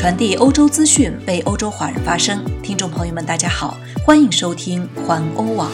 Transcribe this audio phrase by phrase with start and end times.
[0.00, 2.42] 传递欧洲资讯，为欧洲华人发声。
[2.62, 5.70] 听众朋友们，大家好，欢迎收听环欧网。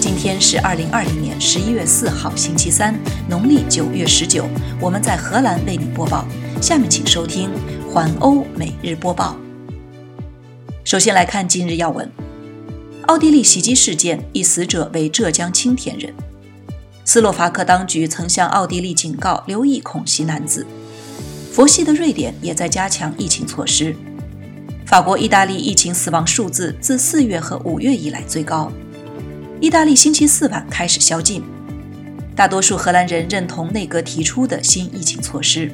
[0.00, 4.46] 今天是二零二零年十一月四号，星期三，农历九月十九。
[4.80, 6.24] 我们在荷兰为你播报。
[6.62, 7.50] 下面请收听
[7.86, 9.36] 环欧每日播报。
[10.82, 12.10] 首先来看今日要闻：
[13.08, 16.14] 奥地利袭击事件，一死者为浙江青田人。
[17.04, 20.66] 斯洛伐克当局曾向奥地利警告，留意恐袭男子。
[21.52, 23.94] 佛系的瑞典也在加强疫情措施。
[24.86, 28.70] 法国、意大利疫情死亡数字自四月和五月以来最高。
[29.60, 31.42] 意大利星期四晚开始宵禁。
[32.36, 35.70] 大多数荷兰人认同内阁提出的新疫情措施。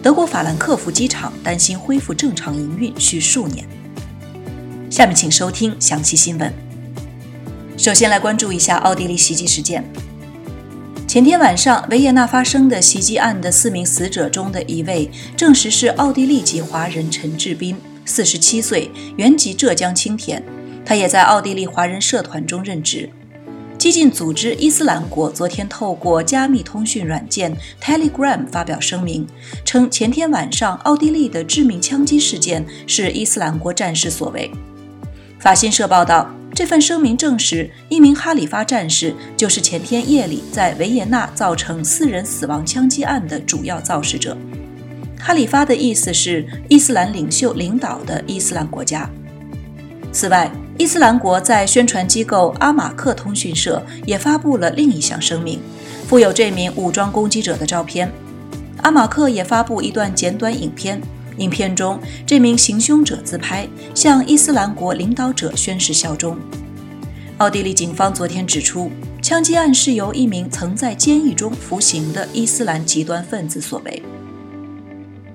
[0.00, 3.68] 德国法兰克福机场担心恢复正常营运需数年。
[4.88, 6.52] 下面请收听详细新闻。
[7.76, 9.84] 首先来关注一下奥地利袭击事件。
[11.08, 20.44] 前天晚上，维也纳发生的袭击案的四名死者中的一位，证实是奥地利籍华人陈志斌，四十七岁，原籍浙江青田。
[20.84, 23.08] 他也在奥地利华人社团中任职。
[23.78, 29.26] 激进组织伊斯兰国昨天透过加密通讯软件 Telegram 发表声明，
[29.64, 34.50] 称前天晚上奥地利的致命枪击事件是伊斯兰国战士所为。
[35.38, 36.37] 法新社报道。
[36.58, 44.36] 这份声明证实，一名哈里发战士就是前天夜里在维也纳造成四人死亡枪击案的主要肇事者。
[45.20, 49.08] 哈里发的意思是伊斯兰领袖领导的伊斯兰国家。
[50.10, 55.60] 此外，伊斯兰国在宣传机构阿马克通讯社也发布了另一项声明，
[56.08, 58.10] 附有这名武装攻击者的照片。
[58.82, 61.00] 阿马克也发布一段简短影片。
[61.38, 66.36] 影片中，这名行凶者自拍，向伊斯兰国领导者宣誓效忠。
[67.38, 68.90] 奥地利警方昨天指出，
[69.22, 74.02] 枪击案是由一名曾在监狱中服刑的伊斯兰极端分子所为。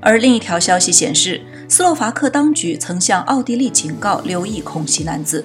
[0.00, 5.44] 而另一条消息显示，斯洛伐克当局曾向奥地利警告，留意恐袭男子。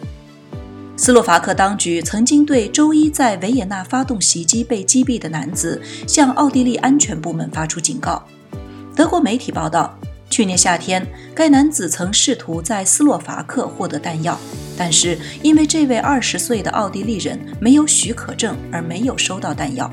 [0.96, 8.24] 斯洛伐克当局曾经对周一在维也纳发动袭击被击毙的男子向奥地利安全部门发出警告。
[8.96, 10.00] 德国媒体报道。
[10.36, 11.02] 去年夏天，
[11.34, 14.38] 该男子曾试图在斯洛伐克获得弹药，
[14.78, 19.90] 但是因为这位二十岁的奥地利人没有许可证，而没有收到弹药。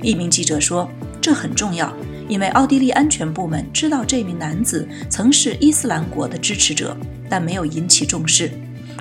[0.00, 0.90] 一名记者说
[1.20, 1.94] ：“这很重要，
[2.30, 6.96] 因为奥地利安全部门知道这名男子曾是伊斯兰国的支持者，
[7.28, 8.50] 但没有引起重视，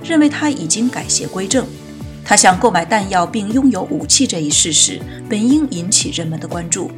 [0.04, 1.66] 认为他已经改邪归正。
[2.26, 6.92] 他想购买弹药并拥有武器这一事实本应引起人们的关注。”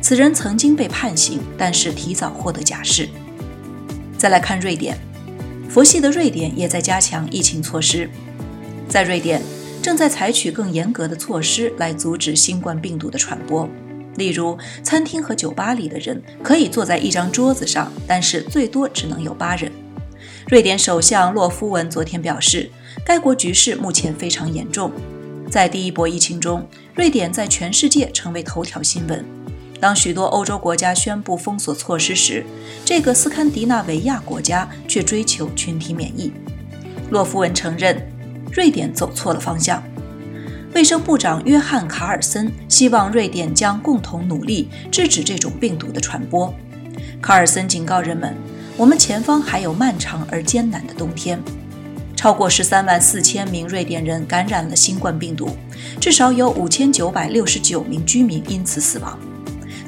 [0.00, 3.08] 此人曾经被判刑，但是提早获得假释。
[4.18, 4.98] 再来看瑞典，
[5.68, 8.08] 佛系的瑞典也在加强疫情措施。
[8.88, 9.42] 在瑞典，
[9.82, 13.68] 正在采取更严格的措施来阻止新冠病毒的传播。
[14.16, 19.72] 例如，餐厅和酒吧里的人可以坐在一张桌子上，但是最多只能有八人。
[20.48, 22.70] 瑞典首相洛夫文昨天表示，
[23.06, 24.92] 该国局势目前非常严重。
[25.50, 29.24] 在第一波疫情中，瑞典在全世界成为头条新闻。
[29.82, 32.46] 当许多欧洲国家宣布封锁措施时，
[32.84, 36.32] 这个斯堪的纳维亚国家却追求群体免疫。
[37.10, 38.00] 洛夫文承认，
[38.52, 39.82] 瑞典走错了方向。
[40.72, 46.54] 卫生部长约翰·卡尔森希望瑞典将共同努力制止这种病毒的传播。
[47.20, 48.36] 卡尔森警告人们
[48.78, 51.42] ：“我们前方还有漫长而艰难的冬天。”
[52.14, 55.56] 超过十三万四千名瑞典人感染了新冠病毒，
[56.00, 59.18] 至少有五千九百六十九名居民因此死亡。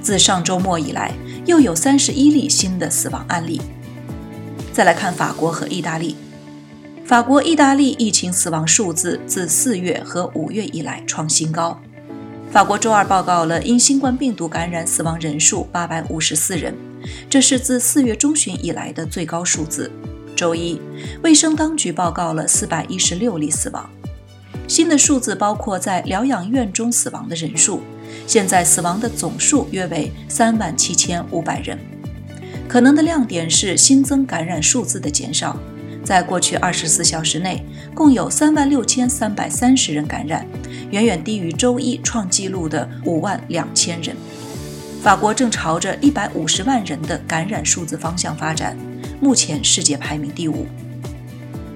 [0.05, 1.15] 自上周末以来，
[1.47, 3.59] 又有三十一例新的死亡案例。
[4.71, 6.15] 再来看法国和意大利，
[7.07, 11.81] 法国、意大利疫情死亡数字自四月和五月以来创新高。
[12.51, 16.75] 法国周二报告了因新冠病毒感染死亡人数八百五十四人，
[17.31, 19.91] 这是自四月中旬以来的最高数字。
[20.37, 20.79] 周一，
[21.23, 23.89] 卫生当局报告了四百一十六例死亡。
[24.67, 27.83] 新的数字包括在疗养院中死亡的人数。
[28.27, 31.79] 现在死亡的总数约为三万七千五百人，
[32.69, 35.59] 可能的亮点是新增感染数字的减少。
[36.03, 40.47] 在过去二十四小时内，共有三万六千三百三十人感染，
[40.91, 44.15] 远远低于周一创纪录的五万两千人。
[45.03, 48.77] 法国正朝着一百五十万人的感染数字方向发展，
[49.21, 50.67] 目前世界排名第五。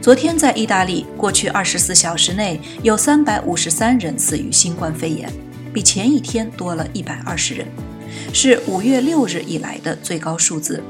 [0.08, 5.30] 昨天在意大利，过去二十四小时内有三百五十三人死于新冠肺炎。
[5.70, 7.66] 比前一天多了一百二十人，
[8.32, 10.82] 是五月六日以来的最高数字。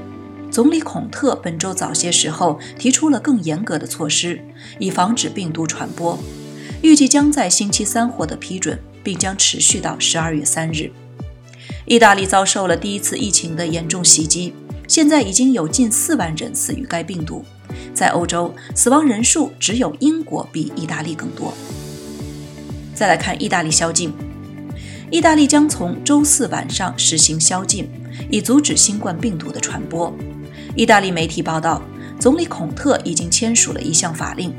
[0.52, 4.40] 总理孔特本周早些时候提出了更严格的措施，
[4.78, 6.16] 以防止病毒传播，
[6.80, 10.92] 预计将在星期三获得批准，并将持续到十二月三日。
[11.86, 14.54] 意大利遭受了第一次疫情的严重袭击，
[14.86, 17.44] 现在已经有近四万人死于该病毒。
[17.94, 21.52] 在欧洲，死亡人数只有英国比意大利更多。
[22.94, 24.12] 再来看意大利宵禁，
[25.10, 27.88] 意大利将从周四晚上实行宵禁，
[28.30, 30.12] 以阻止新冠病毒的传播。
[30.74, 31.82] 意大利媒体报道，
[32.18, 34.52] 总理孔特已经签署了一项法令，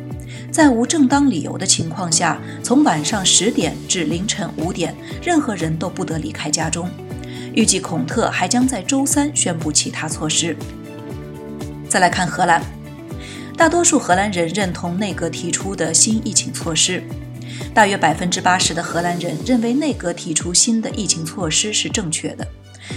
[0.52, 6.90] 在无正当理由的情况下，从晚上十点至凌晨五点，任何人都不得离开家中。
[7.54, 10.56] 预计孔特还将在周三宣布其他措施。
[11.90, 12.62] 再来看荷兰，
[13.60, 17.04] 大多数荷兰人认同内阁提出的新疫情措施，
[17.74, 22.48] 大约百分之八十的荷兰人认为内阁提出新的疫情措施是正确的。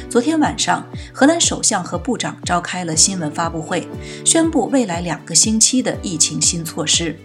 [0.09, 3.89] 昨天晚上，荷兰首相和部长召开了新闻发布会，
[4.25, 7.19] 宣布未来两个星期的疫情新措施，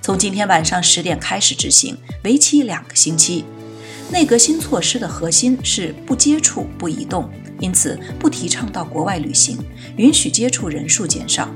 [0.00, 3.44] 从今天晚上十点开始执行，为期两个星期。
[4.12, 7.28] 内阁新措施的核心是不接触、不移动，
[7.58, 9.58] 因此不提倡到国外旅行，
[9.96, 11.52] 允许接触人数减少。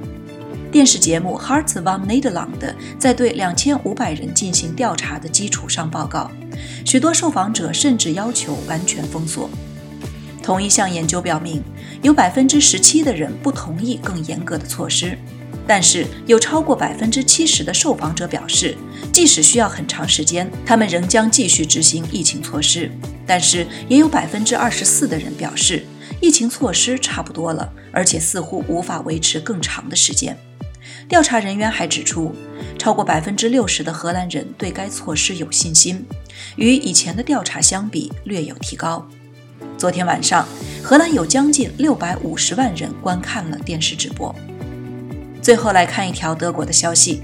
[0.72, 2.58] 电视节目《Hearts van Nederland》
[2.98, 6.30] 在对两千五百人进行调查的基础上报告，
[6.86, 9.50] 许多受访者甚至要求完全封锁。
[10.42, 11.62] 同一项研究表明，
[12.00, 15.18] 有百分之十七的人不同意更严格的措施。
[15.66, 18.74] 但是，有超过百分之七十的受访者表示，
[19.12, 22.90] 即使需要很长时间，他们仍将继续执行疫情措施。
[23.26, 25.84] 但是，也有百分之二十四的人表示，
[26.18, 30.34] 疫情措施差不多了，而且似乎无法维持更长的时间。
[31.08, 32.34] 调查人员还指出，
[32.78, 36.04] 超过百分之六十的荷兰人对该措施有信心，
[36.56, 39.06] 与以前的调查相比略有提高。
[39.76, 40.46] 昨天晚上，
[40.82, 44.34] 荷兰有将近六百五十万人观看了电视直播。
[45.42, 47.20] 最后来看一条德国的消息：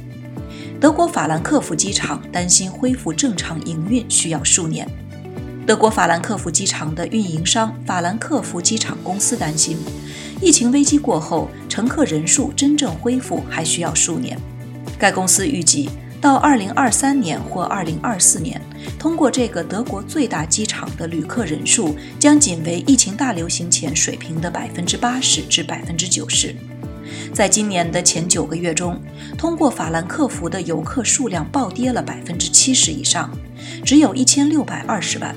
[0.81, 4.89] 德国法兰克福机场担心恢复正常营运需要数年。
[5.67, 9.77] 德国法兰克福机场的运营商法兰克福机场公司担心，
[10.40, 14.38] 疫情危机过后，乘客人数真正恢复还需要数年。
[14.96, 15.90] 该公司预计，
[16.20, 18.61] 到2023年或2024年，
[18.99, 26.55] 通过这个德国最大机场的旅客人数将仅为疫情大流行前水平的80%至90%。
[27.32, 29.00] 在今年的前九个月中，
[29.37, 33.31] 通过法兰克福的游客数量暴跌了百分之七十以上，
[33.84, 35.34] 只有一千六百二十万。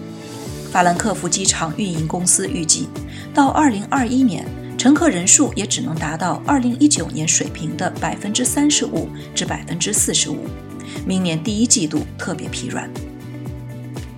[0.71, 2.88] 法兰克福机场运营公司预计，
[3.33, 4.45] 到二零二一年，
[4.81, 10.39] 乘客人数也只能达到二零一九年水平的百分之三十五至百分之四十五。
[11.06, 12.89] 明年第一季度特别疲软。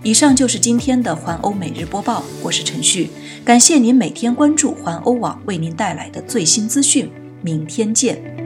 [0.03, 3.09] 以上就是今天的环欧每日播报，我是陈旭，
[3.43, 7.11] 感谢您每天关注环欧网为您带来的最新资讯。
[7.41, 8.42] 明天见。